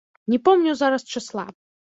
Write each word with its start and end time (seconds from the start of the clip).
Не 0.33 0.39
помню 0.47 0.73
зараз 0.79 1.07
чысла. 1.15 1.47